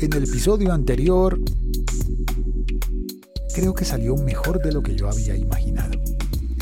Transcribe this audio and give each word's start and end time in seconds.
En 0.00 0.12
el 0.12 0.24
episodio 0.24 0.72
anterior 0.72 1.40
creo 3.52 3.74
que 3.74 3.84
salió 3.84 4.14
mejor 4.14 4.62
de 4.62 4.70
lo 4.72 4.80
que 4.80 4.94
yo 4.94 5.08
había 5.08 5.34
imaginado. 5.34 5.98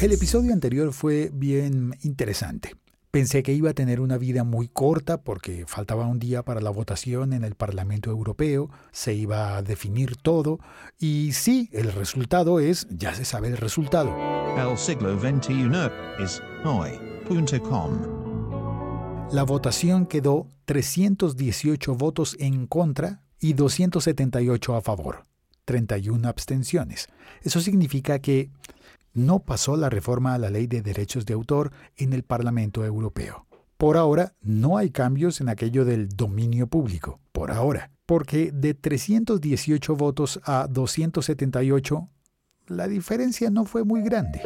El 0.01 0.13
episodio 0.13 0.55
anterior 0.55 0.95
fue 0.95 1.31
bien 1.35 1.95
interesante. 2.03 2.75
Pensé 3.11 3.43
que 3.43 3.53
iba 3.53 3.69
a 3.69 3.75
tener 3.75 4.01
una 4.01 4.17
vida 4.17 4.43
muy 4.43 4.69
corta 4.69 5.23
porque 5.23 5.65
faltaba 5.67 6.07
un 6.07 6.19
día 6.19 6.45
para 6.45 6.63
la 6.63 6.71
votación 6.71 7.35
en 7.35 7.45
el 7.45 7.57
Parlamento 7.57 8.11
Europeo, 8.11 8.71
se 8.91 9.13
iba 9.13 9.59
a 9.59 9.63
definir 9.63 10.17
todo 10.17 10.59
y 10.99 11.33
sí, 11.33 11.69
el 11.73 11.93
resultado 11.93 12.59
es, 12.59 12.87
ya 12.89 13.15
se 13.15 13.27
sabe 13.27 13.49
el 13.49 13.59
resultado. 13.59 14.17
El 14.57 14.79
siglo 14.79 15.21
XXI 15.21 15.91
es 16.25 16.43
hoy.com. 16.65 18.17
La 19.31 19.43
votación 19.43 20.07
quedó 20.07 20.47
318 20.65 21.95
votos 21.97 22.35
en 22.39 22.67
contra 22.67 23.26
y 23.41 23.53
278 23.53 24.75
a 24.75 24.81
favor, 24.81 25.25
31 25.65 26.29
abstenciones. 26.29 27.09
Eso 27.43 27.61
significa 27.61 28.19
que 28.19 28.51
no 29.13 29.41
pasó 29.41 29.77
la 29.77 29.89
reforma 29.89 30.35
a 30.35 30.39
la 30.39 30.51
ley 30.51 30.67
de 30.67 30.83
derechos 30.83 31.25
de 31.27 31.35
autor 31.35 31.73
en 31.97 32.13
el 32.13 32.23
Parlamento 32.23 32.85
Europeo. 32.85 33.47
Por 33.77 33.97
ahora, 33.97 34.35
no 34.41 34.79
hay 34.79 34.91
cambios 34.91 35.41
en 35.41 35.49
aquello 35.49 35.85
del 35.85 36.09
dominio 36.09 36.67
público. 36.67 37.21
Por 37.33 37.51
ahora. 37.51 37.91
Porque 38.07 38.51
de 38.53 38.73
318 38.75 39.97
votos 39.97 40.41
a 40.45 40.67
278, 40.71 42.09
la 42.69 42.89
diferencia 42.89 43.51
no 43.51 43.65
fue 43.65 43.85
muy 43.85 44.03
grande. 44.03 44.43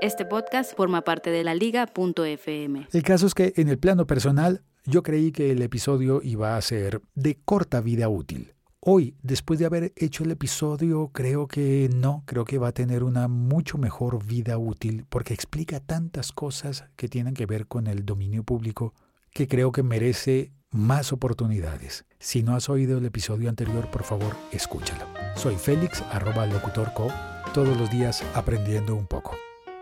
Este 0.00 0.24
podcast 0.24 0.74
forma 0.76 1.02
parte 1.02 1.30
de 1.30 1.44
la 1.44 1.54
liga.fm. 1.54 2.88
El 2.92 3.02
caso 3.02 3.26
es 3.26 3.34
que 3.34 3.52
en 3.56 3.68
el 3.68 3.78
plano 3.78 4.06
personal, 4.06 4.62
yo 4.86 5.02
creí 5.02 5.32
que 5.32 5.50
el 5.50 5.62
episodio 5.62 6.20
iba 6.22 6.56
a 6.56 6.62
ser 6.62 7.00
de 7.14 7.38
corta 7.44 7.80
vida 7.80 8.08
útil. 8.08 8.54
Hoy, 8.80 9.16
después 9.22 9.58
de 9.58 9.64
haber 9.64 9.94
hecho 9.96 10.24
el 10.24 10.30
episodio, 10.30 11.08
creo 11.08 11.48
que 11.48 11.88
no, 11.94 12.22
creo 12.26 12.44
que 12.44 12.58
va 12.58 12.68
a 12.68 12.72
tener 12.72 13.02
una 13.02 13.28
mucho 13.28 13.78
mejor 13.78 14.22
vida 14.22 14.58
útil 14.58 15.06
porque 15.08 15.32
explica 15.32 15.80
tantas 15.80 16.32
cosas 16.32 16.84
que 16.94 17.08
tienen 17.08 17.32
que 17.32 17.46
ver 17.46 17.66
con 17.66 17.86
el 17.86 18.04
dominio 18.04 18.44
público 18.44 18.92
que 19.30 19.48
creo 19.48 19.72
que 19.72 19.82
merece 19.82 20.52
más 20.70 21.12
oportunidades. 21.12 22.04
Si 22.18 22.42
no 22.42 22.54
has 22.54 22.68
oído 22.68 22.98
el 22.98 23.06
episodio 23.06 23.48
anterior, 23.48 23.90
por 23.90 24.02
favor, 24.02 24.36
escúchalo. 24.52 25.06
Soy 25.34 25.56
Félix, 25.56 26.02
arroba 26.10 26.46
locutorco, 26.46 27.08
todos 27.54 27.76
los 27.78 27.90
días 27.90 28.22
aprendiendo 28.34 28.94
un 28.94 29.06
poco. 29.06 29.34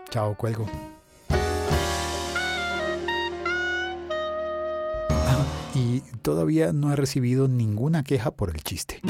Chao, 0.09 0.35
cuelgo. 0.37 0.65
Y 5.73 6.01
todavía 6.21 6.73
no 6.73 6.91
he 6.91 6.95
recibido 6.95 7.47
ninguna 7.47 8.03
queja 8.03 8.31
por 8.31 8.49
el 8.49 8.63
chiste. 8.63 9.01